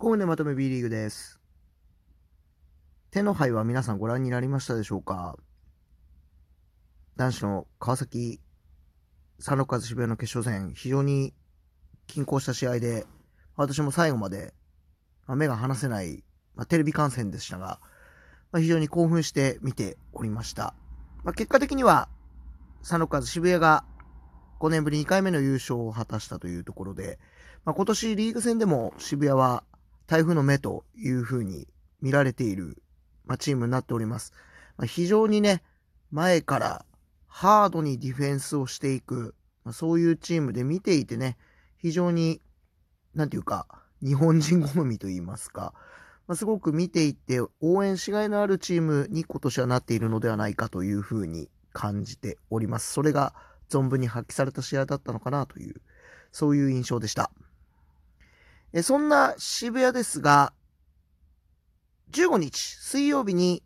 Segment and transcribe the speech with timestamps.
[0.00, 1.38] 5分でまとめ B リーグです。
[3.10, 5.36] 手の杯は皆さんご覧になりましたでしょうか？
[7.16, 8.40] 男子の川崎
[9.40, 11.34] サンロッカーズ渋谷の決勝戦、非常に
[12.06, 13.04] 均衡した試合で、
[13.56, 14.54] 私も最後まで、
[15.26, 16.24] まあ目が離せない、
[16.54, 17.78] まあ、テレビ観戦でしたが、
[18.52, 20.72] まあ、非常に興奮して見ておりました。
[21.24, 22.08] ま、結果的には、
[22.80, 23.84] サンロッカーズ渋谷が
[24.60, 27.18] 5年ぶり2回目の優勝を果たしたというところで、
[27.66, 29.62] ま、今年リーグ戦でも渋谷は
[30.10, 31.68] 台風の目というふうに
[32.02, 32.82] 見られている、
[33.26, 34.32] まあ、チームになっております。
[34.76, 35.62] まあ、非常にね、
[36.10, 36.84] 前から
[37.28, 41.36] ハードにディフェンスをしていく、まあ、そういうチームで見ていてね、
[41.78, 42.40] 非常に、
[43.14, 43.68] なんていうか、
[44.02, 45.74] 日本人好みと言いますか、
[46.26, 52.92] まあ、すごく見ていて応援しがいのあるチームに今年はなっているのではないかというふうに感じております。
[52.92, 53.32] それが
[53.68, 55.80] 存分に発揮された試合だったのかなという、
[56.32, 57.30] そういう印象でした。
[58.72, 60.52] えそんな渋谷ですが、
[62.12, 63.62] 15日水曜日に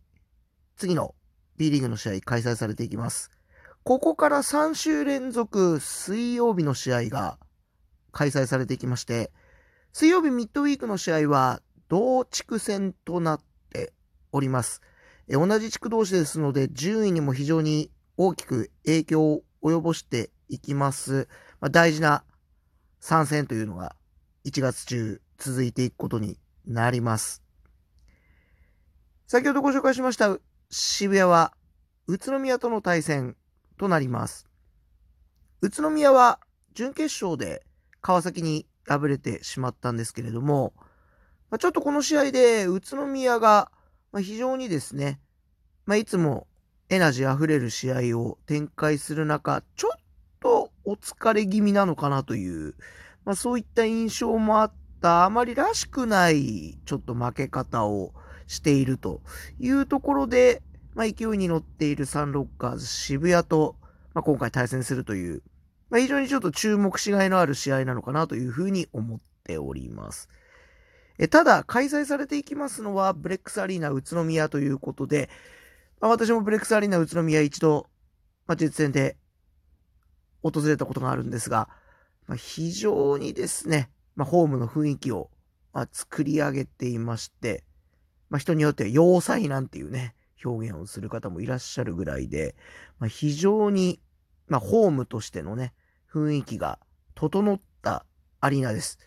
[0.77, 1.15] 次の
[1.57, 3.31] B リーグの試合開催されていきます。
[3.83, 7.39] ここから3週連続水曜日の試合が
[8.13, 9.31] 開催されていきまして、
[9.93, 13.93] 水曜日ミッドウィークの試合は同地区戦となって
[14.33, 14.81] おります。
[15.29, 21.29] え同じ地区同士ですので順位にも非常に大きく影響を及ぼしていきます。
[21.61, 22.25] まあ、大事な
[23.01, 23.97] 参戦というのが
[24.45, 27.43] 1月中続いていくことになります。
[29.27, 30.39] 先ほどご紹介しました
[30.71, 31.53] 渋谷は
[32.07, 33.37] 宇都宮との対戦
[33.79, 34.47] となります。
[35.63, 36.41] 宇都宮は
[36.75, 37.65] 準決勝で
[38.01, 40.75] 川崎に敗れてしまったんですけれども、
[41.59, 43.71] ちょっとこの試合で宇都宮が
[44.15, 45.21] 非常にですね、
[45.87, 46.47] まあ、いつも
[46.91, 50.01] エナジー溢れる試合を展開する中、ちょっ
[50.41, 52.75] とお疲れ気味なのかなという、
[53.25, 58.13] まあ、そういった印象もあった、あまりらしくない、ちょっと負け方を
[58.47, 59.21] していると
[59.59, 60.63] いうところで、
[60.95, 63.77] まあ、勢いに乗っているサンロッカーズ渋谷と、
[64.13, 65.43] まあ、今回対戦するという、
[65.91, 70.29] まあ、非常にちょっと注目しがいのある試合なのかなというふうに思っております。
[71.19, 75.31] えただ、開催されていきますのは、ブレックスアリーナ宇都宮ということで、
[76.01, 77.87] まあ、私もブレックスアリーナ宇都宮一度、
[78.47, 79.17] まあ、実戦で
[80.43, 81.69] 訪れたことがあるんですが、
[82.27, 85.31] まあ、非常にですね、まあ、ホームの雰囲気を、
[85.73, 87.65] まあ、作り上げていまして、
[88.31, 90.15] まあ、人によっては要塞なんていうね、
[90.45, 92.55] 表現をする方もいらっしゃるぐらいで、
[92.99, 94.01] まあ、非常に、
[94.49, 95.73] まあ、ホームとしてのね、
[96.13, 96.79] 雰囲気が
[97.15, 98.05] 整った
[98.41, 98.99] アリーナです。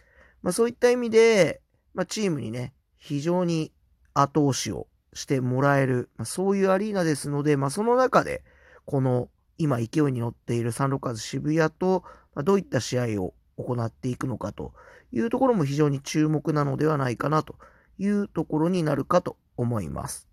[0.42, 1.62] まあ、そういった意味で、
[1.94, 3.72] まあ、チームにね、非常に
[4.14, 8.44] 後押しをしてもらえる、まあ、そういうアリーナですので、まあ、その中で、
[8.86, 12.04] この今勢いに乗っているサンロカーズ渋谷と、
[12.38, 14.74] ま、どういった試合を行っていくのかと
[15.12, 17.56] いうところも非常に注目なのではないかなと
[17.98, 20.30] いうところになるかと思います。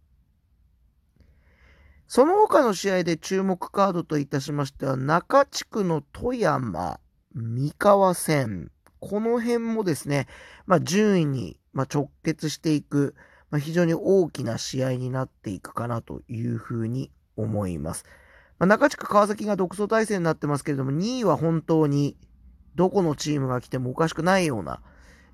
[2.06, 7.00] その他の試合で注目カードといたしましては、中地区の富山、
[7.34, 10.26] 三河戦、この辺もですね、
[10.66, 13.14] まあ、順位に直結していく、
[13.50, 18.04] まあ、非常に大きな試合になっていくかなというふうに思います。
[18.58, 22.16] まあ、中地区川崎が独走体制になってますけれども、2位は本当に
[22.74, 24.80] どこのチームが来てもおかしくないような、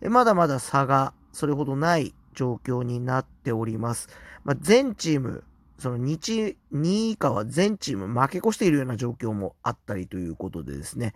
[0.09, 4.09] まだまだ差がそれほどない状況になっております。
[4.45, 5.45] まあ、全チーム、
[5.79, 11.15] その 2, チ2位以下は全チーム負け越しているような状況もあったりということでですね、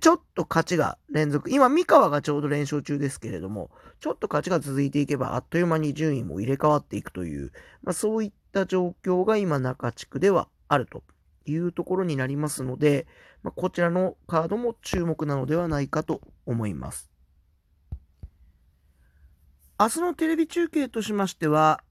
[0.00, 7.52] ちょっと勝ちが連続、今三河がちょうど連勝中ですけれども、ちょっと勝ちが続いていけばあっという間に順位も入れ替わっていくという、
[7.82, 11.02] まあ、そういった状況が今中地区ではあると
[11.44, 13.06] いうところになりますので、
[13.42, 17.10] まあ、こちらのカードも注目なのではないかと思います。
[19.78, 21.82] 明日のテレビ中継としましては、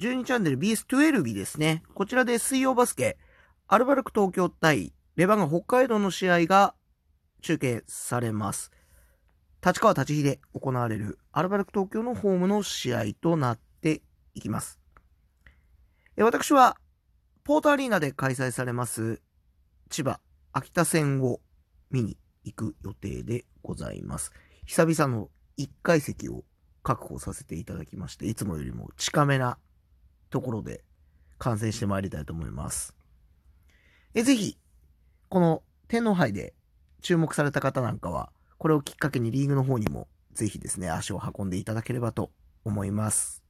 [0.00, 1.82] 12チャンネル BS12 ですね。
[1.94, 3.16] こちらで水曜バスケ、
[3.66, 6.74] アルバルク東京対レバンガ北海道の試合が
[7.40, 8.70] 中継されます。
[9.64, 14.02] 立川立ちで行われるアルバルク東京のホームの試合となって
[14.34, 14.78] いきます。
[16.18, 16.76] 私は
[17.46, 19.22] ポートアリーナで開催されます
[19.88, 20.18] 千葉
[20.52, 21.38] 秋田戦を
[21.92, 24.32] 見に行く予定でございます。
[24.64, 26.42] 久々の1階席を
[26.82, 29.58] 確保させていただきまして、いつもよりも近めな
[30.30, 30.82] ところで
[31.38, 32.96] 観戦してまいりたいと思います。
[34.14, 34.58] えぜひ、
[35.28, 36.52] この天皇杯で
[37.00, 42.32] 注目された方なんかは、これをきっかけにリーグの方にもぜひですね、足を運んでいただければと
[42.64, 43.45] 思います。